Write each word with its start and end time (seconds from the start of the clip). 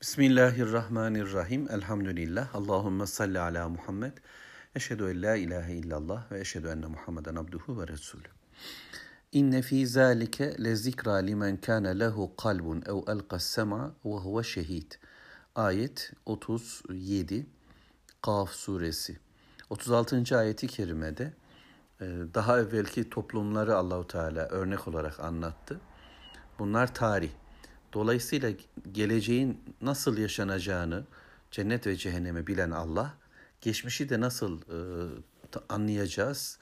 Bismillahirrahmanirrahim. 0.00 1.68
Elhamdülillah. 1.70 2.54
Allahümme 2.54 3.06
salli 3.06 3.40
ala 3.40 3.68
Muhammed. 3.68 4.12
Eşhedü 4.74 5.10
en 5.10 5.22
la 5.22 5.36
ilahe 5.36 5.74
illallah 5.74 6.32
ve 6.32 6.40
eşhedü 6.40 6.68
enne 6.68 6.86
Muhammeden 6.86 7.36
abduhu 7.36 7.80
ve 7.80 7.88
resulü. 7.88 8.28
İnne 9.32 9.62
fi 9.62 9.86
zalike 9.86 10.64
le 10.64 10.76
zikra 10.76 11.14
limen 11.14 11.56
kana 11.56 11.88
lehu 11.88 12.36
kalbun 12.36 12.82
ev 12.86 13.12
elqas 13.12 13.44
sema 13.44 13.94
ve 14.04 14.14
huve 14.14 14.42
şehid. 14.42 14.92
Ayet 15.54 16.12
37 16.26 17.46
Kaf 18.22 18.50
suresi. 18.50 19.18
36. 19.70 20.38
ayeti 20.38 20.66
kerimede 20.66 21.32
e, 22.00 22.06
daha 22.34 22.60
evvelki 22.60 23.10
toplumları 23.10 23.76
Allahu 23.76 24.06
Teala 24.06 24.46
örnek 24.48 24.88
olarak 24.88 25.20
anlattı. 25.20 25.80
Bunlar 26.58 26.94
tarih. 26.94 27.30
Dolayısıyla 27.92 28.50
geleceğin 28.92 29.60
nasıl 29.82 30.18
yaşanacağını 30.18 31.04
cennet 31.50 31.86
ve 31.86 31.96
cehennemi 31.96 32.46
bilen 32.46 32.70
Allah, 32.70 33.14
geçmişi 33.60 34.08
de 34.08 34.20
nasıl 34.20 34.60
e, 34.60 34.78
anlayacağız 35.68 36.58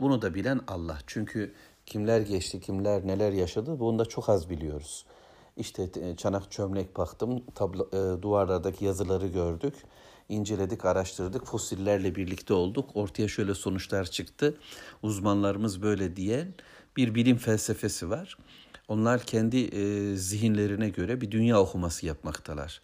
bunu 0.00 0.22
da 0.22 0.34
bilen 0.34 0.60
Allah. 0.66 0.98
Çünkü 1.06 1.54
kimler 1.86 2.20
geçti, 2.20 2.60
kimler 2.60 3.06
neler 3.06 3.32
yaşadı 3.32 3.80
bunu 3.80 3.98
da 3.98 4.04
çok 4.04 4.28
az 4.28 4.50
biliyoruz. 4.50 5.06
İşte 5.56 5.90
e, 5.96 6.16
çanak 6.16 6.50
çömlek 6.50 6.96
baktım, 6.96 7.44
tablo, 7.54 7.88
e, 7.92 8.22
duvarlardaki 8.22 8.84
yazıları 8.84 9.26
gördük, 9.26 9.74
inceledik, 10.28 10.84
araştırdık, 10.84 11.46
fosillerle 11.46 12.14
birlikte 12.14 12.54
olduk. 12.54 12.90
Ortaya 12.94 13.28
şöyle 13.28 13.54
sonuçlar 13.54 14.04
çıktı. 14.04 14.58
Uzmanlarımız 15.02 15.82
böyle 15.82 16.16
diyen 16.16 16.54
bir 16.96 17.14
bilim 17.14 17.36
felsefesi 17.36 18.10
var. 18.10 18.38
Onlar 18.88 19.20
kendi 19.20 19.58
e, 19.58 20.16
zihinlerine 20.16 20.88
göre 20.88 21.20
bir 21.20 21.30
dünya 21.30 21.60
okuması 21.60 22.06
yapmaktalar. 22.06 22.80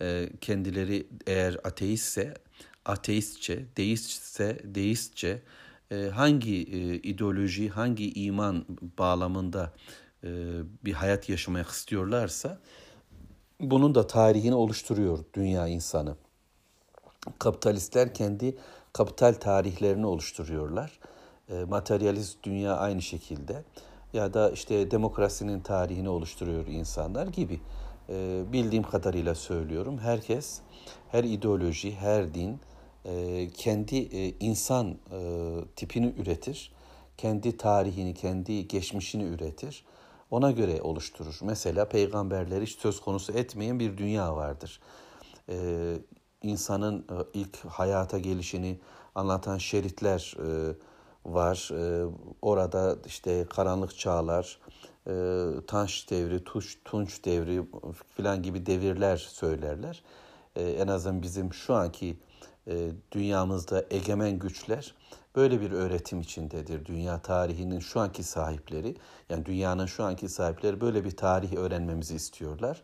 E, 0.00 0.28
kendileri 0.40 1.06
eğer 1.26 1.56
ateistse 1.64 2.34
ateistçe, 2.84 3.64
deistse 3.76 4.58
deistçe 4.64 5.42
e, 5.90 6.08
hangi 6.14 6.62
e, 6.62 6.94
ideoloji, 6.94 7.68
hangi 7.68 8.12
iman 8.12 8.66
bağlamında 8.98 9.72
e, 10.24 10.28
bir 10.84 10.92
hayat 10.92 11.28
yaşamak 11.28 11.68
istiyorlarsa 11.68 12.58
bunun 13.60 13.94
da 13.94 14.06
tarihini 14.06 14.54
oluşturuyor 14.54 15.18
dünya 15.34 15.68
insanı. 15.68 16.16
Kapitalistler 17.38 18.14
kendi 18.14 18.56
kapital 18.92 19.34
tarihlerini 19.34 20.06
oluşturuyorlar. 20.06 20.98
E, 21.48 21.64
materyalist 21.64 22.42
dünya 22.42 22.76
aynı 22.76 23.02
şekilde 23.02 23.64
ya 24.12 24.34
da 24.34 24.50
işte 24.50 24.90
demokrasinin 24.90 25.60
tarihini 25.60 26.08
oluşturuyor 26.08 26.66
insanlar 26.66 27.26
gibi. 27.26 27.60
E, 28.08 28.42
bildiğim 28.52 28.82
kadarıyla 28.82 29.34
söylüyorum. 29.34 29.98
Herkes, 29.98 30.60
her 31.08 31.24
ideoloji, 31.24 31.94
her 31.94 32.34
din 32.34 32.60
e, 33.04 33.48
kendi 33.48 33.96
e, 33.96 34.34
insan 34.40 34.90
e, 35.12 35.18
tipini 35.76 36.14
üretir. 36.18 36.72
Kendi 37.16 37.56
tarihini, 37.56 38.14
kendi 38.14 38.68
geçmişini 38.68 39.22
üretir. 39.22 39.84
Ona 40.30 40.50
göre 40.50 40.82
oluşturur. 40.82 41.38
Mesela 41.42 41.88
peygamberleri 41.88 42.62
hiç 42.62 42.78
söz 42.78 43.00
konusu 43.00 43.32
etmeyen 43.32 43.80
bir 43.80 43.98
dünya 43.98 44.36
vardır. 44.36 44.80
E, 45.48 45.56
insanın 46.42 46.98
e, 46.98 47.38
ilk 47.38 47.56
hayata 47.64 48.18
gelişini 48.18 48.78
anlatan 49.14 49.58
şeritler 49.58 50.36
e, 50.38 50.74
var. 51.26 51.70
E, 51.72 52.12
orada 52.42 52.96
işte 53.06 53.46
karanlık 53.50 53.98
çağlar, 53.98 54.58
e, 55.06 55.46
Tanş 55.66 56.10
devri, 56.10 56.44
Tuş, 56.44 56.78
Tunç 56.84 57.24
devri 57.24 57.62
filan 58.16 58.42
gibi 58.42 58.66
devirler 58.66 59.16
söylerler. 59.16 60.02
E, 60.56 60.62
en 60.62 60.88
azından 60.88 61.22
bizim 61.22 61.54
şu 61.54 61.74
anki 61.74 62.16
e, 62.66 62.90
dünyamızda 63.12 63.84
egemen 63.90 64.38
güçler 64.38 64.94
böyle 65.36 65.60
bir 65.60 65.70
öğretim 65.70 66.20
içindedir. 66.20 66.86
Dünya 66.86 67.22
tarihinin 67.22 67.80
şu 67.80 68.00
anki 68.00 68.22
sahipleri, 68.22 68.96
yani 69.30 69.46
dünyanın 69.46 69.86
şu 69.86 70.04
anki 70.04 70.28
sahipleri 70.28 70.80
böyle 70.80 71.04
bir 71.04 71.16
tarih 71.16 71.52
öğrenmemizi 71.52 72.14
istiyorlar. 72.14 72.82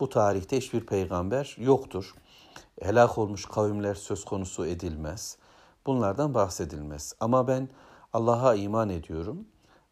Bu 0.00 0.08
tarihte 0.08 0.56
hiçbir 0.56 0.86
peygamber 0.86 1.56
yoktur. 1.58 2.14
Helak 2.80 3.18
olmuş 3.18 3.46
kavimler 3.46 3.94
söz 3.94 4.24
konusu 4.24 4.66
edilmez. 4.66 5.36
Bunlardan 5.86 6.34
bahsedilmez. 6.34 7.14
Ama 7.20 7.48
ben 7.48 7.68
Allah'a 8.12 8.54
iman 8.54 8.88
ediyorum. 8.88 9.46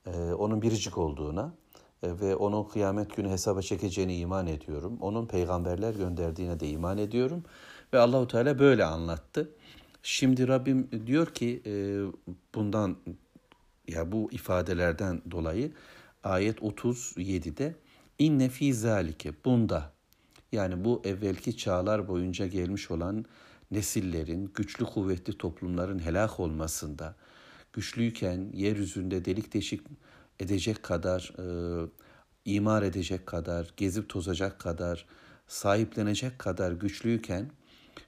Ee, 0.07 0.33
onun 0.33 0.63
biricik 0.63 0.99
olduğuna 0.99 1.55
e, 2.03 2.21
ve 2.21 2.37
onun 2.37 2.65
kıyamet 2.65 3.17
günü 3.17 3.29
hesaba 3.29 3.63
çekeceğine 3.63 4.17
iman 4.17 4.47
ediyorum. 4.47 4.99
Onun 5.01 5.27
peygamberler 5.27 5.95
gönderdiğine 5.95 6.61
de 6.61 6.69
iman 6.69 6.99
ediyorum. 6.99 7.45
Ve 7.93 7.99
Allahu 7.99 8.29
Teala 8.29 8.59
böyle 8.59 8.85
anlattı. 8.85 9.51
Şimdi 10.03 10.49
Rabbim 10.49 11.07
diyor 11.07 11.27
ki 11.27 11.63
e, 11.67 11.73
bundan 12.55 12.97
ya 13.89 14.13
bu 14.13 14.29
ifadelerden 14.33 15.23
dolayı 15.31 15.73
ayet 16.25 16.59
37'de 16.59 17.75
inne 18.19 18.49
fi 18.49 18.75
zalike 18.75 19.33
bunda 19.45 19.93
yani 20.53 20.85
bu 20.85 21.03
evvelki 21.05 21.57
çağlar 21.57 22.09
boyunca 22.09 22.47
gelmiş 22.47 22.91
olan 22.91 23.25
nesillerin, 23.71 24.53
güçlü 24.55 24.85
kuvvetli 24.85 25.39
toplumların 25.39 25.99
helak 25.99 26.41
olmasında, 26.41 27.15
güçlüyken 27.73 28.51
yeryüzünde 28.53 29.25
delik 29.25 29.53
deşik 29.53 29.81
edecek 30.41 30.83
kadar, 30.83 31.33
e, 31.39 31.47
imar 32.45 32.83
edecek 32.83 33.27
kadar, 33.27 33.75
gezip 33.77 34.09
tozacak 34.09 34.59
kadar, 34.59 35.07
sahiplenecek 35.47 36.39
kadar 36.39 36.73
güçlüyken, 36.73 37.51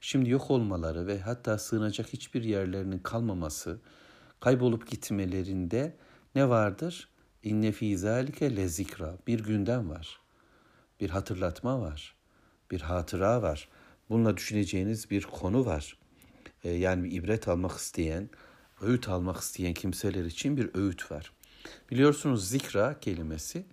şimdi 0.01 0.31
yok 0.31 0.51
olmaları 0.51 1.07
ve 1.07 1.21
hatta 1.21 1.59
sığınacak 1.59 2.13
hiçbir 2.13 2.43
yerlerinin 2.45 2.99
kalmaması, 2.99 3.79
kaybolup 4.41 4.91
gitmelerinde 4.91 5.97
ne 6.35 6.49
vardır? 6.49 7.09
İnne 7.43 7.73
fî 7.73 7.99
zâlike 7.99 8.57
le 8.57 8.69
zikra. 8.69 9.19
Bir 9.27 9.45
gündem 9.45 9.91
var. 9.91 10.21
Bir 11.01 11.11
hatırlatma 11.11 11.81
var. 11.81 12.15
Bir 12.71 12.81
hatıra 12.81 13.43
var 13.43 13.69
bununla 14.11 14.37
düşüneceğiniz 14.37 15.11
bir 15.11 15.23
konu 15.23 15.67
var. 15.67 15.99
E, 16.65 16.71
yani 16.71 17.05
bir 17.05 17.13
ibret 17.13 17.49
almak 17.49 17.79
isteyen, 17.79 18.31
öğüt 18.81 19.09
almak 19.09 19.37
isteyen 19.37 19.75
kimseler 19.75 20.25
için 20.25 20.57
bir 20.57 20.71
öğüt 20.75 21.11
var. 21.11 21.33
Biliyorsunuz 21.91 22.49
zikra 22.49 23.01
kelimesi 23.01 23.65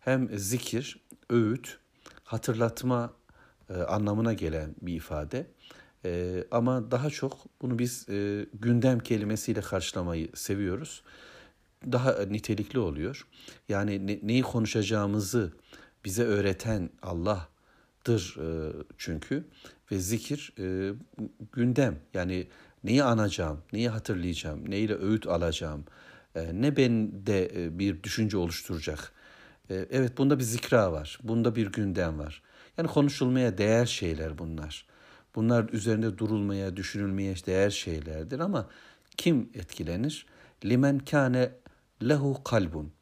hem 0.00 0.38
zikir, 0.38 1.00
öğüt, 1.30 1.78
hatırlatma 2.24 3.12
e, 3.68 3.74
anlamına 3.74 4.32
gelen 4.32 4.74
bir 4.82 4.94
ifade. 4.94 5.46
E, 6.04 6.44
ama 6.50 6.90
daha 6.90 7.10
çok 7.10 7.38
bunu 7.62 7.78
biz 7.78 8.06
gündem 8.54 8.98
kelimesiyle 8.98 9.60
karşılamayı 9.60 10.28
seviyoruz. 10.34 11.02
Daha 11.92 12.24
nitelikli 12.24 12.78
oluyor. 12.78 13.26
Yani 13.68 14.06
ne, 14.06 14.18
neyi 14.22 14.42
konuşacağımızı 14.42 15.52
bize 16.04 16.22
öğreten 16.22 16.90
Allah'tır 17.02 17.59
e, 18.08 18.72
çünkü 18.98 19.44
ve 19.92 19.98
zikir 19.98 20.52
e, 20.58 20.92
gündem. 21.52 21.98
Yani 22.14 22.48
neyi 22.84 23.02
anacağım, 23.02 23.62
neyi 23.72 23.88
hatırlayacağım, 23.88 24.70
neyle 24.70 24.94
öğüt 24.94 25.26
alacağım, 25.26 25.84
e, 26.34 26.62
ne 26.62 26.76
bende 26.76 27.64
e, 27.64 27.78
bir 27.78 28.02
düşünce 28.02 28.36
oluşturacak. 28.36 29.12
Evet 29.70 30.18
bunda 30.18 30.38
bir 30.38 30.44
zikra 30.44 30.92
var, 30.92 31.18
bunda 31.22 31.56
bir 31.56 31.72
gündem 31.72 32.18
var. 32.18 32.42
Yani 32.78 32.88
konuşulmaya 32.88 33.58
değer 33.58 33.86
şeyler 33.86 34.38
bunlar. 34.38 34.86
Bunlar 35.34 35.68
üzerinde 35.68 36.18
durulmaya, 36.18 36.76
düşünülmeye 36.76 37.34
değer 37.46 37.70
şeylerdir 37.70 38.38
ama 38.38 38.68
kim 39.16 39.50
etkilenir? 39.54 40.26
Limen 40.64 40.98
kâne 40.98 41.52
lehu 42.02 42.44
kalbun. 42.44 42.92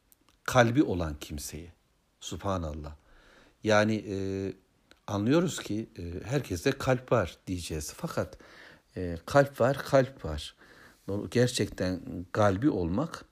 Kalbi 0.44 0.82
olan 0.82 1.14
kimseye. 1.20 1.72
Subhanallah. 2.20 2.96
Yani 3.64 4.04
e, 4.08 4.16
anlıyoruz 5.08 5.60
ki 5.60 5.88
e, 5.98 6.28
herkeste 6.28 6.70
kalp 6.70 7.12
var 7.12 7.36
diyeceğiz. 7.46 7.92
Fakat 7.96 8.38
e, 8.96 9.16
kalp 9.26 9.60
var, 9.60 9.78
kalp 9.78 10.24
var. 10.24 10.54
Gerçekten 11.30 12.00
kalbi 12.32 12.70
olmak 12.70 13.24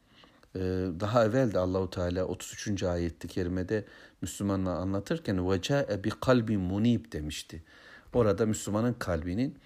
e, 0.55 0.61
daha 1.00 1.25
evvel 1.25 1.53
de 1.53 1.59
Allahu 1.59 1.91
Teala 1.91 2.25
33. 2.25 2.83
ayette 2.83 3.29
kerimede 3.29 3.85
Müslümanla 4.23 4.71
anlatırken 4.71 5.50
vecae 5.50 6.05
bi 6.05 6.11
kalbin 6.11 6.61
munib 6.61 7.12
demişti. 7.12 7.62
Orada 8.12 8.47
Müslümanın 8.47 8.93
kalbinin 8.93 9.59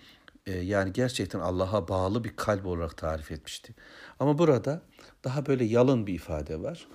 e, 0.46 0.52
yani 0.52 0.93
gerçekten 0.93 1.40
Allah'a 1.40 1.88
bağlı 1.88 2.25
bir 2.25 2.37
kalp 2.37 2.67
olarak 2.67 2.96
tarif 2.96 3.32
etmişti. 3.32 3.75
Ama 4.19 4.38
burada 4.38 4.82
daha 5.25 5.46
böyle 5.46 5.64
yalın 5.64 6.06
bir 6.06 6.14
ifade 6.14 6.62
var. 6.62 6.87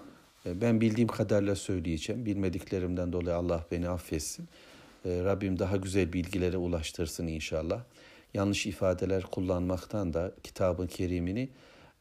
Ben 0.45 0.81
bildiğim 0.81 1.07
kadarıyla 1.07 1.56
söyleyeceğim. 1.56 2.25
Bilmediklerimden 2.25 3.13
dolayı 3.13 3.36
Allah 3.36 3.66
beni 3.72 3.89
affetsin. 3.89 4.50
Ee, 5.06 5.24
Rabbim 5.24 5.60
daha 5.60 5.78
güzel 5.78 6.13
bilgilere 6.13 6.57
ulaştırsın 6.57 7.28
inşallah. 7.28 7.84
Yanlış 8.34 8.66
ifadeler 8.66 9.24
kullanmaktan 9.24 10.13
da 10.13 10.31
kitabın 10.44 10.88
kerimini 10.88 11.50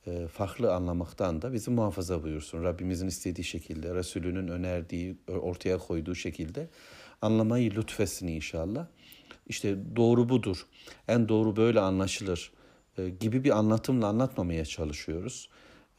e, 0.06 0.26
farklı 0.28 0.74
anlamaktan 0.74 1.42
da 1.42 1.52
bizi 1.52 1.70
muhafaza 1.70 2.22
buyursun. 2.22 2.64
Rabbimizin 2.64 3.06
istediği 3.06 3.44
şekilde, 3.44 3.94
Resulünün 3.94 4.48
önerdiği, 4.48 5.16
ortaya 5.28 5.78
koyduğu 5.78 6.14
şekilde 6.14 6.68
anlamayı 7.22 7.70
lütfesin 7.74 8.26
inşallah. 8.26 8.86
İşte 9.46 9.76
doğru 9.96 10.28
budur, 10.28 10.66
en 11.08 11.28
doğru 11.28 11.56
böyle 11.56 11.80
anlaşılır 11.80 12.52
e, 12.98 13.08
gibi 13.08 13.44
bir 13.44 13.58
anlatımla 13.58 14.06
anlatmamaya 14.06 14.64
çalışıyoruz. 14.64 15.48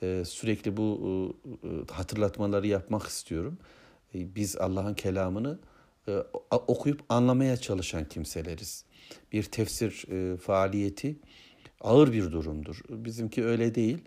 E, 0.02 0.24
sürekli 0.26 0.78
bu 0.78 1.38
e, 1.64 1.94
hatırlatmaları 1.94 2.68
yapmak 2.68 3.08
istiyorum. 3.08 3.58
Biz 4.14 4.58
Allah'ın 4.58 4.94
kelamını 4.94 5.60
okuyup 6.50 7.04
anlamaya 7.10 7.58
çalışan 7.58 8.06
kimseleriz. 8.06 8.86
Bir 9.32 9.44
tefsir 9.44 10.06
faaliyeti 10.38 11.20
ağır 11.82 12.14
bir 12.14 12.32
durumdur. 12.32 12.82
Bizimki 12.90 13.46
öyle 13.46 13.76
değil. 13.76 13.98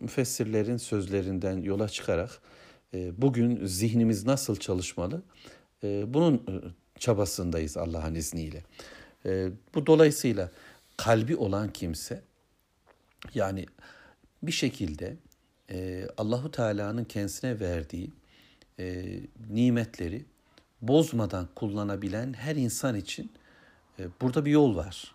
Müfessirlerin 0.00 0.76
sözlerinden 0.76 1.62
yola 1.62 1.88
çıkarak 1.88 2.40
bugün 2.94 3.66
zihnimiz 3.66 4.26
nasıl 4.26 4.56
çalışmalı? 4.56 5.22
Bunun 5.82 6.44
çabasındayız 6.98 7.76
Allah'ın 7.76 8.14
izniyle. 8.14 8.62
Bu 9.74 9.86
dolayısıyla 9.86 10.50
kalbi 10.96 11.36
olan 11.36 11.72
kimse 11.72 12.22
yani 13.34 13.66
bir 14.42 14.52
şekilde 14.52 15.16
e, 15.70 16.06
Allahu 16.16 16.50
Teala'nın 16.50 17.04
kendisine 17.04 17.60
verdiği 17.60 18.12
e, 18.78 19.04
nimetleri 19.50 20.24
bozmadan 20.82 21.48
kullanabilen 21.54 22.32
her 22.32 22.56
insan 22.56 22.96
için 22.96 23.32
e, 23.98 24.08
burada 24.20 24.44
bir 24.44 24.50
yol 24.50 24.76
var. 24.76 25.14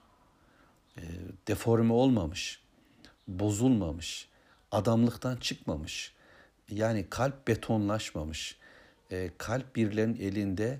E, 0.97 1.01
deforme 1.47 1.93
olmamış, 1.93 2.61
bozulmamış, 3.27 4.27
adamlıktan 4.71 5.35
çıkmamış. 5.35 6.13
Yani 6.69 7.07
kalp 7.09 7.47
betonlaşmamış. 7.47 8.57
E, 9.11 9.29
kalp 9.37 9.75
birilerinin 9.75 10.19
elinde 10.19 10.79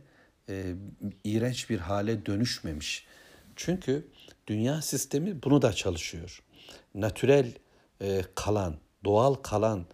iğrenç 1.24 1.70
bir 1.70 1.80
hale 1.80 2.26
dönüşmemiş. 2.26 3.06
Çünkü 3.56 4.08
dünya 4.48 4.82
sistemi 4.82 5.44
bunu 5.44 5.62
da 5.62 5.74
çalışıyor. 5.74 6.44
Natürel 6.96 7.54
kalan, 8.36 8.78
doğal 9.04 9.34
kalan 9.34 9.86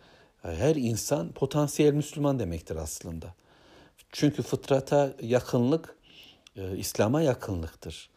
her 0.41 0.75
insan 0.75 1.31
potansiyel 1.31 1.94
Müslüman 1.94 2.39
demektir 2.39 2.75
aslında. 2.75 3.36
Çünkü 4.12 4.42
fıtrata 4.42 5.14
yakınlık 5.22 5.96
e, 6.56 6.78
İslam'a 6.78 7.22
yakınlıktır. 7.22 8.10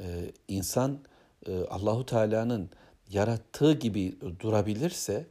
E, 0.00 0.04
insan 0.48 0.98
e, 1.46 1.64
Allahu 1.64 2.06
Teala'nın 2.06 2.70
yarattığı 3.10 3.72
gibi 3.72 4.14
durabilirse 4.40 5.26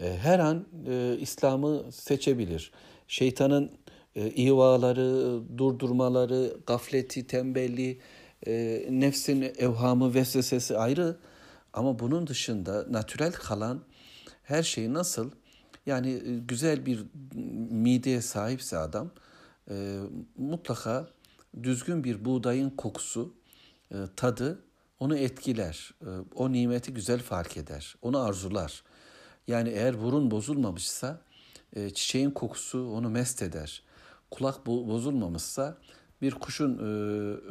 e, 0.00 0.16
her 0.16 0.38
an 0.38 0.66
e, 0.88 1.16
İslam'ı 1.20 1.92
seçebilir. 1.92 2.72
Şeytanın 3.08 3.70
e, 4.16 4.30
ivaları, 4.30 5.40
durdurmaları, 5.58 6.56
gafleti, 6.66 7.26
tembelliği, 7.26 8.00
e, 8.46 8.86
nefsin 8.90 9.42
evhamı, 9.42 10.14
vesvesesi 10.14 10.78
ayrı. 10.78 11.16
Ama 11.72 11.98
bunun 11.98 12.26
dışında 12.26 12.86
natürel 12.90 13.32
kalan 13.32 13.80
her 14.42 14.62
şey 14.62 14.92
nasıl? 14.92 15.30
Yani 15.86 16.10
e, 16.10 16.38
güzel 16.48 16.86
bir 16.86 17.04
mideye 17.70 18.22
sahipse 18.22 18.78
adam 18.78 19.10
e, 19.70 19.98
mutlaka 20.36 21.08
düzgün 21.62 22.04
bir 22.04 22.24
buğdayın 22.24 22.70
kokusu, 22.70 23.34
e, 23.90 23.96
tadı 24.16 24.62
onu 25.00 25.16
etkiler. 25.16 25.94
E, 26.02 26.08
o 26.34 26.52
nimeti 26.52 26.94
güzel 26.94 27.22
fark 27.22 27.56
eder. 27.56 27.96
Onu 28.02 28.18
arzular. 28.18 28.82
Yani 29.48 29.68
eğer 29.68 30.02
burun 30.02 30.30
bozulmamışsa 30.30 31.20
e, 31.76 31.90
çiçeğin 31.90 32.30
kokusu 32.30 32.90
onu 32.90 33.10
mest 33.10 33.42
eder. 33.42 33.82
Kulak 34.30 34.66
bozulmamışsa 34.66 35.76
bir 36.22 36.32
kuşun 36.32 36.78
e, 36.78 36.82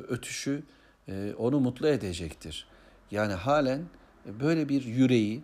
ötüşü 0.08 0.63
e, 1.08 1.34
onu 1.38 1.60
mutlu 1.60 1.88
edecektir. 1.88 2.68
Yani 3.12 3.34
halen 3.34 3.81
böyle 4.25 4.69
bir 4.69 4.84
yüreği, 4.84 5.44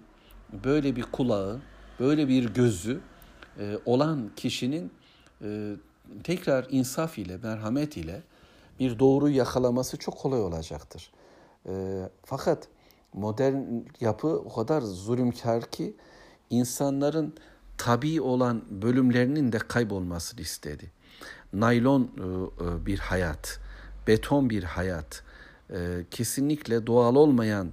böyle 0.64 0.96
bir 0.96 1.04
kulağı, 1.04 1.60
böyle 2.00 2.28
bir 2.28 2.54
gözü 2.54 3.00
e, 3.60 3.78
olan 3.86 4.32
kişinin 4.36 4.92
e, 5.42 5.76
tekrar 6.24 6.68
insaf 6.70 7.18
ile, 7.18 7.38
merhamet 7.38 7.98
ile 7.98 8.22
bir 8.80 9.00
doğru 9.00 9.30
yakalaması 9.30 9.98
çok 9.98 10.18
kolay 10.18 10.42
olacaktır. 10.42 11.12
Fakat 12.24 12.68
modern 13.14 13.64
yapı 14.00 14.28
o 14.28 14.54
kadar 14.54 14.82
zulümkar 14.82 15.72
ki 15.72 15.96
insanların 16.50 17.34
tabi 17.78 18.22
olan 18.22 18.64
bölümlerinin 18.70 19.52
de 19.52 19.58
kaybolmasını 19.58 20.42
istedi. 20.42 20.92
Naylon 21.54 22.12
bir 22.86 23.00
hayat, 23.00 23.60
beton 24.08 24.50
bir 24.50 24.64
hayat, 24.64 25.24
e, 25.74 26.06
kesinlikle 26.12 26.88
doğal 26.88 27.16
olmayan 27.16 27.72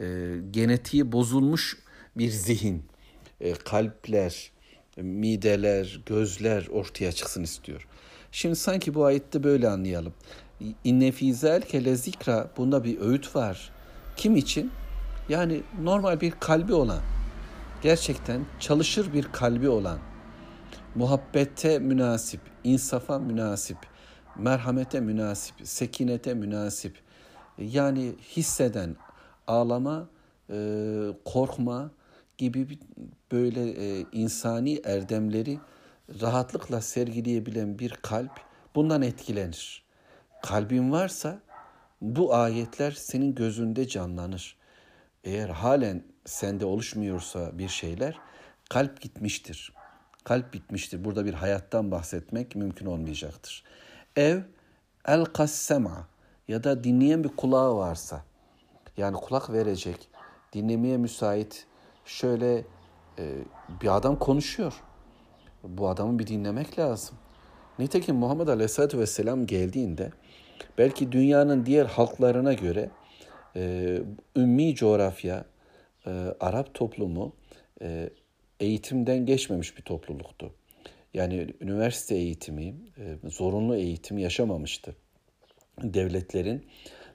e, 0.00 0.36
genetiği 0.50 1.12
bozulmuş 1.12 1.78
bir 2.16 2.30
zihin, 2.30 2.84
e, 3.40 3.54
kalpler, 3.54 4.50
mideler, 4.96 6.00
gözler 6.06 6.66
ortaya 6.72 7.12
çıksın 7.12 7.42
istiyor. 7.42 7.86
Şimdi 8.32 8.56
sanki 8.56 8.94
bu 8.94 9.04
ayette 9.04 9.44
böyle 9.44 9.68
anlayalım. 9.68 10.12
İnne 10.84 11.12
fizel 11.12 11.62
kele 11.62 11.96
zikra 11.96 12.50
bunda 12.56 12.84
bir 12.84 13.00
öğüt 13.00 13.36
var. 13.36 13.72
Kim 14.16 14.36
için? 14.36 14.70
Yani 15.28 15.62
normal 15.82 16.20
bir 16.20 16.30
kalbi 16.30 16.74
olan, 16.74 17.00
gerçekten 17.82 18.46
çalışır 18.60 19.12
bir 19.12 19.24
kalbi 19.32 19.68
olan, 19.68 19.98
muhabbete 20.94 21.78
münasip, 21.78 22.40
insafa 22.64 23.18
münasip, 23.18 23.78
merhamete 24.36 25.00
münasip, 25.00 25.54
sekinete 25.64 26.34
münasip, 26.34 26.94
yani 27.58 28.12
hisseden, 28.36 28.96
ağlama, 29.46 30.06
e, 30.50 30.56
korkma 31.24 31.90
gibi 32.38 32.78
böyle 33.32 33.70
e, 33.70 34.06
insani 34.12 34.80
erdemleri 34.84 35.58
rahatlıkla 36.20 36.80
sergileyebilen 36.80 37.78
bir 37.78 37.90
kalp 37.90 38.40
bundan 38.74 39.02
etkilenir. 39.02 39.84
Kalbin 40.42 40.92
varsa 40.92 41.40
bu 42.00 42.34
ayetler 42.34 42.90
senin 42.92 43.34
gözünde 43.34 43.88
canlanır. 43.88 44.56
Eğer 45.24 45.48
halen 45.48 46.02
sende 46.24 46.64
oluşmuyorsa 46.64 47.58
bir 47.58 47.68
şeyler 47.68 48.18
kalp 48.70 49.00
gitmiştir. 49.00 49.72
Kalp 50.24 50.54
bitmiştir. 50.54 51.04
Burada 51.04 51.24
bir 51.24 51.34
hayattan 51.34 51.90
bahsetmek 51.90 52.56
mümkün 52.56 52.86
olmayacaktır. 52.86 53.64
Ev 54.16 54.40
el 55.06 55.24
kassema 55.24 56.08
ya 56.48 56.64
da 56.64 56.84
dinleyen 56.84 57.24
bir 57.24 57.28
kulağı 57.28 57.76
varsa 57.76 58.24
yani 58.96 59.16
kulak 59.16 59.52
verecek, 59.52 60.08
dinlemeye 60.52 60.96
müsait 60.96 61.66
şöyle 62.04 62.64
e, 63.18 63.24
bir 63.82 63.96
adam 63.96 64.18
konuşuyor. 64.18 64.82
Bu 65.62 65.88
adamı 65.88 66.18
bir 66.18 66.26
dinlemek 66.26 66.78
lazım. 66.78 67.16
Nitekim 67.78 68.16
Muhammed 68.16 68.48
Aleyhisselatü 68.48 68.98
Vesselam 68.98 69.46
geldiğinde 69.46 70.10
belki 70.78 71.12
dünyanın 71.12 71.66
diğer 71.66 71.86
halklarına 71.86 72.52
göre 72.52 72.90
e, 73.56 73.98
ümmi 74.36 74.74
coğrafya, 74.74 75.44
e, 76.06 76.10
Arap 76.40 76.74
toplumu 76.74 77.32
e, 77.82 78.10
eğitimden 78.60 79.26
geçmemiş 79.26 79.76
bir 79.76 79.82
topluluktu. 79.82 80.54
Yani 81.14 81.54
üniversite 81.60 82.14
eğitimi, 82.14 82.74
e, 82.98 83.28
zorunlu 83.28 83.76
eğitim 83.76 84.18
yaşamamıştı 84.18 84.96
devletlerin 85.82 86.66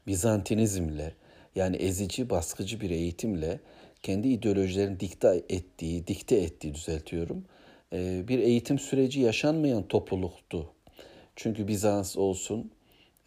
Bizantinizmle 0.07 1.13
yani 1.55 1.75
ezici, 1.75 2.29
baskıcı 2.29 2.81
bir 2.81 2.89
eğitimle 2.89 3.59
kendi 4.03 4.27
ideolojilerini 4.27 4.99
dikte 4.99 5.43
ettiği, 5.49 6.07
dikte 6.07 6.35
ettiği 6.35 6.73
düzeltiyorum. 6.73 7.45
E, 7.93 8.27
bir 8.27 8.39
eğitim 8.39 8.79
süreci 8.79 9.19
yaşanmayan 9.19 9.87
topluluktu. 9.87 10.73
Çünkü 11.35 11.67
Bizans 11.67 12.17
olsun 12.17 12.71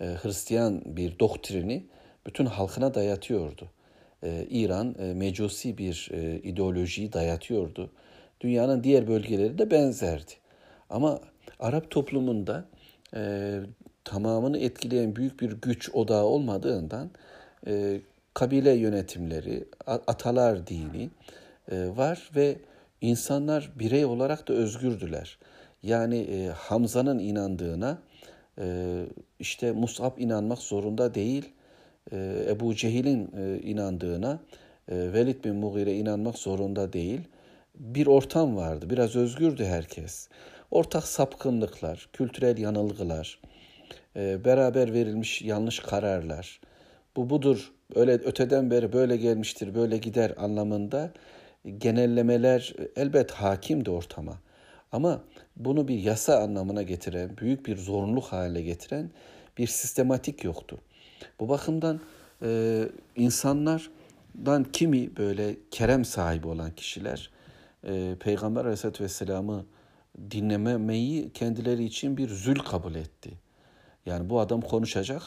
e, 0.00 0.04
Hristiyan 0.04 0.82
bir 0.86 1.18
doktrini 1.18 1.86
bütün 2.26 2.46
halkına 2.46 2.94
dayatıyordu. 2.94 3.70
E, 4.22 4.46
İran 4.50 4.96
mecusi 4.98 5.78
bir 5.78 6.10
ideolojiyi 6.42 7.12
dayatıyordu. 7.12 7.92
Dünyanın 8.40 8.84
diğer 8.84 9.08
bölgeleri 9.08 9.58
de 9.58 9.70
benzerdi. 9.70 10.32
Ama 10.90 11.20
Arap 11.58 11.90
toplumunda 11.90 12.68
tamamını 14.04 14.58
etkileyen 14.58 15.16
büyük 15.16 15.40
bir 15.40 15.52
güç 15.52 15.90
odağı 15.94 16.24
olmadığından 16.24 17.10
e, 17.66 18.00
kabile 18.34 18.70
yönetimleri, 18.70 19.64
atalar 19.86 20.66
dini 20.66 21.10
e, 21.70 21.96
var 21.96 22.30
ve 22.36 22.56
insanlar 23.00 23.70
birey 23.78 24.04
olarak 24.04 24.48
da 24.48 24.52
özgürdüler. 24.52 25.38
Yani 25.82 26.18
e, 26.18 26.48
Hamza'nın 26.48 27.18
inandığına 27.18 27.98
e, 28.58 28.96
işte 29.38 29.72
Mus'ab 29.72 30.18
inanmak 30.18 30.58
zorunda 30.58 31.14
değil, 31.14 31.52
Ebu 32.48 32.74
Cehil'in 32.74 33.30
inandığına 33.62 34.40
Velid 34.88 35.44
bin 35.44 35.54
Mughire 35.54 35.94
inanmak 35.94 36.38
zorunda 36.38 36.92
değil. 36.92 37.20
Bir 37.74 38.06
ortam 38.06 38.56
vardı, 38.56 38.90
biraz 38.90 39.16
özgürdü 39.16 39.64
herkes. 39.64 40.28
Ortak 40.70 41.04
sapkınlıklar, 41.04 42.08
kültürel 42.12 42.58
yanılgılar, 42.58 43.40
beraber 44.16 44.92
verilmiş 44.92 45.42
yanlış 45.42 45.80
kararlar, 45.80 46.60
bu 47.16 47.30
budur, 47.30 47.72
öyle 47.94 48.12
öteden 48.12 48.70
beri 48.70 48.92
böyle 48.92 49.16
gelmiştir, 49.16 49.74
böyle 49.74 49.98
gider 49.98 50.34
anlamında 50.36 51.12
genellemeler 51.78 52.74
elbet 52.96 53.30
hakim 53.30 53.84
de 53.84 53.90
ortama. 53.90 54.38
Ama 54.92 55.24
bunu 55.56 55.88
bir 55.88 55.98
yasa 55.98 56.38
anlamına 56.38 56.82
getiren, 56.82 57.36
büyük 57.36 57.66
bir 57.66 57.76
zorunluluk 57.76 58.24
haline 58.24 58.62
getiren 58.62 59.10
bir 59.58 59.66
sistematik 59.66 60.44
yoktu. 60.44 60.78
Bu 61.40 61.48
bakımdan 61.48 62.00
e, 62.42 62.82
insanlardan 63.16 64.64
kimi 64.72 65.16
böyle 65.16 65.56
kerem 65.70 66.04
sahibi 66.04 66.46
olan 66.46 66.70
kişiler 66.70 67.30
e, 67.84 68.16
Peygamber 68.20 68.60
Aleyhisselatü 68.60 69.04
Vesselam'ı 69.04 69.66
dinlememeyi 70.30 71.32
kendileri 71.32 71.84
için 71.84 72.16
bir 72.16 72.28
zül 72.28 72.58
kabul 72.58 72.94
etti. 72.94 73.30
Yani 74.06 74.30
bu 74.30 74.40
adam 74.40 74.60
konuşacak 74.60 75.22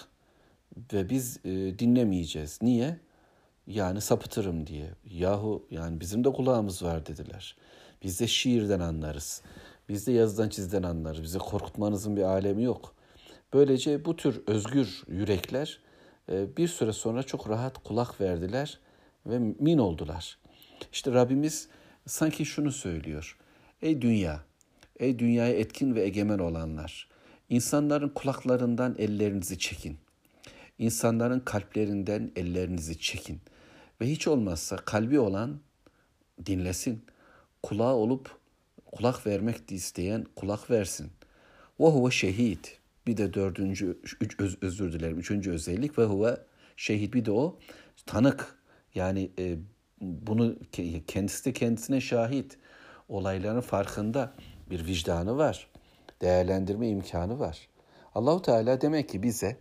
ve 0.94 1.10
biz 1.10 1.40
e, 1.46 1.80
dinlemeyeceğiz. 1.80 2.60
Niye? 2.62 3.00
Yani 3.68 4.02
sapıtırım 4.02 4.68
diye. 4.68 4.90
Yahu 5.12 5.68
yani 5.72 6.00
bizim 6.00 6.24
de 6.24 6.32
kulağımız 6.32 6.84
var 6.84 7.06
dediler. 7.06 7.58
Biz 8.04 8.20
de 8.20 8.28
şiirden 8.28 8.80
anlarız. 8.80 9.42
Biz 9.90 10.08
de 10.08 10.12
yazıdan 10.12 10.50
çizden 10.50 10.84
anlarız. 10.84 11.24
Bize 11.24 11.40
korkutmanızın 11.40 12.18
bir 12.18 12.22
alemi 12.22 12.64
yok. 12.64 12.96
Böylece 13.54 14.06
bu 14.06 14.16
tür 14.16 14.42
özgür 14.48 15.04
yürekler 15.08 15.80
e, 16.32 16.58
bir 16.58 16.68
süre 16.68 16.94
sonra 16.94 17.24
çok 17.24 17.50
rahat 17.50 17.84
kulak 17.84 18.22
verdiler 18.22 18.80
ve 19.26 19.40
min 19.40 19.78
oldular. 19.78 20.38
İşte 20.94 21.12
Rabbimiz 21.12 21.68
sanki 22.06 22.46
şunu 22.46 22.72
söylüyor. 22.72 23.38
Ey 23.82 24.02
dünya, 24.02 24.44
ey 25.00 25.20
dünyaya 25.20 25.54
etkin 25.54 25.96
ve 25.96 26.04
egemen 26.04 26.40
olanlar, 26.40 27.10
insanların 27.50 28.10
kulaklarından 28.10 28.96
ellerinizi 28.98 29.60
çekin. 29.60 29.98
İnsanların 30.80 31.40
kalplerinden 31.40 32.32
ellerinizi 32.36 33.00
çekin. 33.00 33.42
Ve 34.02 34.10
hiç 34.10 34.28
olmazsa 34.28 34.76
kalbi 34.76 35.20
olan 35.20 35.60
dinlesin. 36.46 37.06
Kulağı 37.64 37.94
olup 37.94 38.38
kulak 38.92 39.28
vermek 39.28 39.72
isteyen 39.72 40.26
kulak 40.36 40.70
versin. 40.70 41.12
Ve 41.80 41.86
huve 41.86 42.12
şehit. 42.12 42.80
Bir 43.08 43.18
de 43.18 43.34
dördüncü, 43.34 44.00
üç, 44.22 44.40
öz, 44.40 44.58
özür 44.62 44.94
dilerim, 44.94 45.20
üçüncü 45.20 45.52
özellik 45.52 46.00
ve 46.00 46.04
huve 46.04 46.38
şehit. 46.78 47.14
Bir 47.14 47.26
de 47.26 47.32
o 47.32 47.60
tanık. 48.06 48.56
Yani 48.96 49.32
e, 49.40 49.58
bunu 50.02 50.56
kendisi 51.08 51.46
de 51.46 51.54
kendisine 51.54 52.02
şahit. 52.02 52.58
Olayların 53.10 53.62
farkında 53.62 54.34
bir 54.70 54.86
vicdanı 54.86 55.38
var. 55.38 55.68
Değerlendirme 56.22 56.90
imkanı 56.90 57.40
var. 57.40 57.68
Allahu 58.16 58.42
Teala 58.42 58.82
demek 58.82 59.10
ki 59.10 59.24
bize 59.24 59.58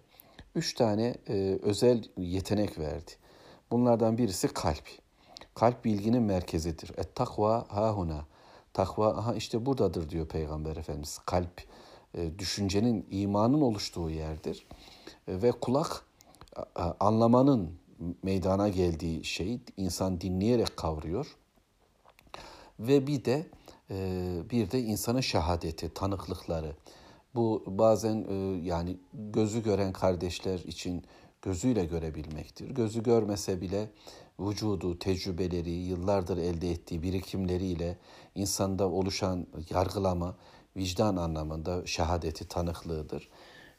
üç 0.55 0.75
tane 0.75 1.15
e, 1.29 1.59
özel 1.63 2.05
yetenek 2.17 2.79
verdi. 2.79 3.11
Bunlardan 3.71 4.19
birisi 4.19 4.49
kalp. 4.49 4.85
Kalp 5.55 5.85
bilginin 5.85 6.23
merkezidir. 6.23 6.91
Et 6.97 7.15
takva 7.15 7.67
hahuna. 7.69 8.27
Takva 8.73 9.09
aha 9.09 9.35
işte 9.35 9.67
buradadır 9.67 10.11
diyor 10.11 10.29
Peygamber 10.29 10.77
Efendimiz. 10.77 11.19
Kalp 11.27 11.63
e, 12.15 12.39
düşüncenin, 12.39 13.07
imanın 13.11 13.61
oluştuğu 13.61 14.11
yerdir. 14.11 14.67
E, 15.29 15.43
ve 15.43 15.51
kulak 15.51 16.05
anlamanın 17.01 17.71
meydana 18.23 18.69
geldiği 18.69 19.25
şey 19.25 19.61
insan 19.77 20.21
dinleyerek 20.21 20.77
kavruyor. 20.77 21.37
Ve 22.81 23.07
bir 23.07 23.25
de 23.25 23.47
e, 23.91 23.97
bir 24.51 24.71
de 24.71 24.81
insana 24.81 25.23
şehadeti, 25.23 25.95
tanıklıkları. 25.95 26.77
Bu 27.35 27.65
bazen 27.67 28.27
yani 28.63 28.99
gözü 29.13 29.63
gören 29.63 29.93
kardeşler 29.93 30.59
için 30.59 31.05
gözüyle 31.43 31.85
görebilmektir. 31.85 32.71
Gözü 32.71 33.03
görmese 33.03 33.61
bile 33.61 33.91
vücudu, 34.41 34.99
tecrübeleri, 34.99 35.71
yıllardır 35.71 36.37
elde 36.37 36.71
ettiği 36.71 37.03
birikimleriyle 37.03 37.99
insanda 38.35 38.89
oluşan 38.89 39.47
yargılama, 39.71 40.37
vicdan 40.77 41.17
anlamında 41.17 41.87
şehadeti, 41.87 42.49
tanıklığıdır. 42.49 43.29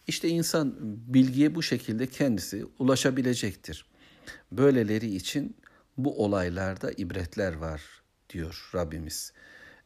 İşte 0.07 0.29
insan 0.29 0.75
bilgiye 1.13 1.55
bu 1.55 1.63
şekilde 1.63 2.07
kendisi 2.07 2.65
ulaşabilecektir. 2.79 3.85
Böyleleri 4.51 5.15
için 5.15 5.57
bu 5.97 6.23
olaylarda 6.23 6.91
ibretler 6.91 7.53
var 7.53 7.81
diyor 8.29 8.69
Rabbimiz. 8.75 9.33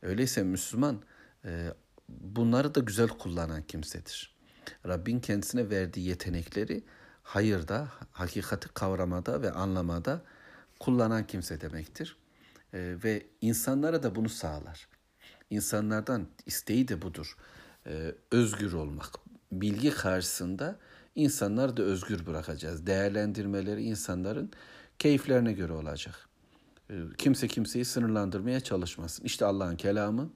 Öyleyse 0.02 0.44
Müslüman 0.44 1.02
e, 1.46 1.68
bunları 2.22 2.76
da 2.76 2.80
güzel 2.80 3.08
kullanan 3.08 3.62
kimsedir. 3.62 4.36
Rabbin 4.88 5.20
kendisine 5.20 5.70
verdiği 5.70 6.08
yetenekleri 6.08 6.84
hayırda, 7.24 7.88
hakikati 8.12 8.68
kavramada 8.68 9.42
ve 9.42 9.52
anlamada 9.52 10.22
kullanan 10.80 11.28
kimse 11.28 11.62
demektir. 11.62 12.18
E, 12.74 12.96
ve 13.04 13.26
insanlara 13.42 14.04
da 14.04 14.16
bunu 14.16 14.30
sağlar. 14.30 14.88
İnsanlardan 15.50 16.28
isteği 16.46 16.88
de 16.88 17.02
budur. 17.02 17.38
E, 17.88 18.16
özgür 18.32 18.74
olmak. 18.74 19.10
Bilgi 19.52 19.92
karşısında 19.92 20.80
insanlar 21.16 21.78
da 21.78 21.84
özgür 21.84 22.26
bırakacağız. 22.26 22.88
Değerlendirmeleri 22.88 23.84
insanların 23.84 24.52
keyiflerine 25.00 25.54
göre 25.54 25.74
olacak. 25.74 26.30
E, 26.90 26.96
kimse 27.18 27.48
kimseyi 27.48 27.86
sınırlandırmaya 27.86 28.60
çalışmasın. 28.60 29.24
İşte 29.24 29.46
Allah'ın 29.46 29.76
kelamı, 29.76 30.30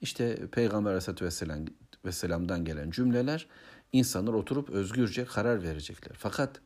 işte 0.00 0.46
Peygamber 0.52 0.90
Aleyhisselatü 0.90 1.24
Vesselam, 1.24 1.64
Vesselam'dan 2.04 2.64
gelen 2.64 2.90
cümleler 2.90 3.46
insanlar 3.92 4.32
oturup 4.32 4.70
özgürce 4.70 5.24
karar 5.24 5.62
verecekler. 5.62 6.16
Fakat 6.18 6.60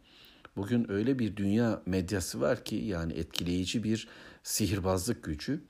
bugün 0.57 0.91
öyle 0.91 1.19
bir 1.19 1.37
dünya 1.37 1.83
medyası 1.87 2.41
var 2.41 2.65
ki 2.65 2.77
yani 2.77 3.13
etkileyici 3.13 3.85
bir 3.85 4.09
sihirbazlık 4.43 5.25
gücü. 5.25 5.65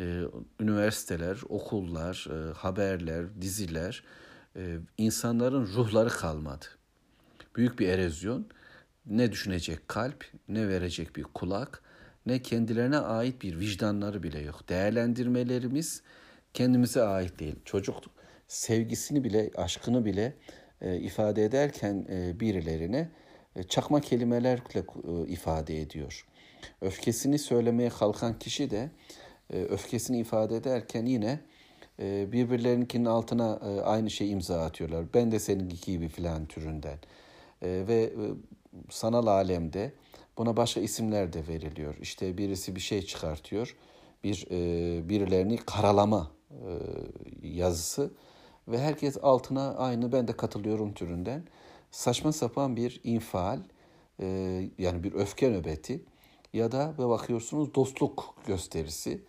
Ee, 0.00 0.22
üniversiteler, 0.60 1.38
okullar, 1.48 2.26
e, 2.30 2.52
haberler, 2.52 3.40
diziler 3.40 4.04
e, 4.56 4.78
insanların 4.98 5.66
ruhları 5.66 6.08
kalmadı. 6.08 6.64
Büyük 7.56 7.78
bir 7.78 7.88
erozyon. 7.88 8.46
Ne 9.06 9.32
düşünecek 9.32 9.88
kalp, 9.88 10.24
ne 10.48 10.68
verecek 10.68 11.16
bir 11.16 11.22
kulak, 11.22 11.82
ne 12.26 12.42
kendilerine 12.42 12.98
ait 12.98 13.42
bir 13.42 13.58
vicdanları 13.58 14.22
bile 14.22 14.40
yok. 14.40 14.68
Değerlendirmelerimiz 14.68 16.02
kendimize 16.54 17.02
ait 17.02 17.38
değil. 17.38 17.56
Çocuk 17.64 17.96
sevgisini 18.48 19.24
bile, 19.24 19.50
aşkını 19.56 20.04
bile 20.04 20.32
e, 20.80 20.96
ifade 20.96 21.44
ederken 21.44 22.06
e, 22.10 22.40
birilerine 22.40 23.08
e, 23.56 23.62
çakma 23.62 24.00
kelimelerle 24.00 24.60
e, 24.78 25.28
ifade 25.28 25.80
ediyor. 25.80 26.26
Öfkesini 26.80 27.38
söylemeye 27.38 27.88
kalkan 27.88 28.38
kişi 28.38 28.70
de 28.70 28.90
e, 29.52 29.62
öfkesini 29.62 30.18
ifade 30.18 30.56
ederken 30.56 31.06
yine 31.06 31.40
e, 32.00 32.32
birbirlerinkinin 32.32 33.04
altına 33.04 33.60
e, 33.62 33.80
aynı 33.80 34.10
şey 34.10 34.30
imza 34.30 34.64
atıyorlar. 34.64 35.04
Ben 35.14 35.32
de 35.32 35.38
seninki 35.38 35.92
gibi 35.92 36.08
filan 36.08 36.46
türünden. 36.46 36.98
E, 37.62 37.84
ve 37.88 38.02
e, 38.02 38.24
sanal 38.90 39.26
alemde 39.26 39.92
buna 40.38 40.56
başka 40.56 40.80
isimler 40.80 41.32
de 41.32 41.48
veriliyor. 41.48 41.94
İşte 42.00 42.38
birisi 42.38 42.76
bir 42.76 42.80
şey 42.80 43.02
çıkartıyor. 43.02 43.76
Bir 44.24 44.46
e, 44.50 45.08
birilerini 45.08 45.56
karalama 45.56 46.30
yazısı. 47.42 48.10
Ve 48.68 48.78
herkes 48.78 49.16
altına 49.22 49.74
aynı 49.74 50.12
ben 50.12 50.28
de 50.28 50.36
katılıyorum 50.36 50.94
türünden 50.94 51.44
saçma 51.90 52.32
sapan 52.32 52.76
bir 52.76 53.00
infial 53.04 53.60
e, 54.20 54.26
yani 54.78 55.04
bir 55.04 55.12
öfke 55.12 55.50
nöbeti 55.50 56.04
ya 56.52 56.72
da 56.72 56.94
ve 56.98 57.08
bakıyorsunuz 57.08 57.74
dostluk 57.74 58.34
gösterisi. 58.46 59.24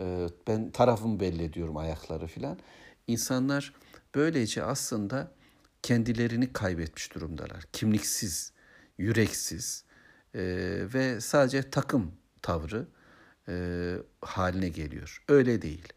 E, 0.00 0.26
ben 0.46 0.70
tarafımı 0.70 1.20
belli 1.20 1.42
ediyorum 1.42 1.76
ayakları 1.76 2.26
filan. 2.26 2.58
İnsanlar 3.06 3.74
böylece 4.14 4.62
aslında 4.62 5.32
kendilerini 5.82 6.52
kaybetmiş 6.52 7.14
durumdalar. 7.14 7.64
Kimliksiz 7.72 8.52
yüreksiz 8.98 9.84
e, 10.34 10.40
ve 10.94 11.20
sadece 11.20 11.70
takım 11.70 12.12
tavrı 12.42 12.86
e, 13.48 13.54
haline 14.20 14.68
geliyor. 14.68 15.24
Öyle 15.28 15.62
değil 15.62 15.92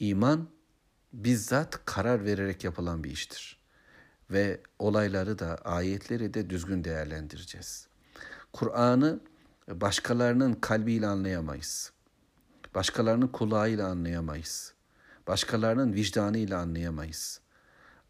iman 0.00 0.48
bizzat 1.12 1.84
karar 1.84 2.24
vererek 2.24 2.64
yapılan 2.64 3.04
bir 3.04 3.10
iştir. 3.10 3.58
Ve 4.30 4.60
olayları 4.78 5.38
da 5.38 5.56
ayetleri 5.56 6.34
de 6.34 6.50
düzgün 6.50 6.84
değerlendireceğiz. 6.84 7.88
Kur'an'ı 8.52 9.20
başkalarının 9.68 10.54
kalbiyle 10.54 11.06
anlayamayız. 11.06 11.92
Başkalarının 12.74 13.28
kulağıyla 13.28 13.88
anlayamayız. 13.88 14.74
Başkalarının 15.26 15.92
vicdanıyla 15.92 16.58
anlayamayız. 16.58 17.40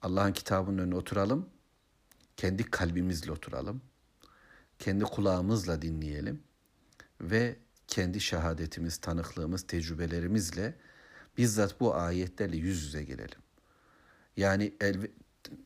Allah'ın 0.02 0.32
kitabının 0.32 0.78
önüne 0.78 0.94
oturalım. 0.94 1.48
Kendi 2.36 2.70
kalbimizle 2.70 3.32
oturalım. 3.32 3.82
Kendi 4.78 5.04
kulağımızla 5.04 5.82
dinleyelim. 5.82 6.42
Ve 7.20 7.56
kendi 7.86 8.20
şehadetimiz, 8.20 8.96
tanıklığımız, 8.96 9.66
tecrübelerimizle 9.66 10.74
bizzat 11.36 11.80
bu 11.80 11.94
ayetlerle 11.94 12.56
yüz 12.56 12.82
yüze 12.82 13.04
gelelim. 13.04 13.38
Yani 14.36 14.74
el, 14.80 15.10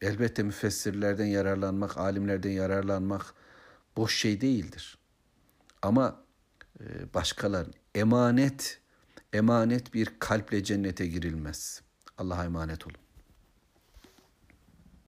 elbette 0.00 0.42
müfessirlerden 0.42 1.26
yararlanmak, 1.26 1.98
alimlerden 1.98 2.50
yararlanmak 2.50 3.34
boş 3.96 4.18
şey 4.18 4.40
değildir. 4.40 4.98
Ama 5.82 6.24
e, 6.80 7.14
başkalar 7.14 7.66
emanet 7.94 8.80
emanet 9.32 9.94
bir 9.94 10.08
kalple 10.18 10.64
cennete 10.64 11.06
girilmez. 11.06 11.82
Allah'a 12.18 12.44
emanet 12.44 12.86
olun. 12.86 12.96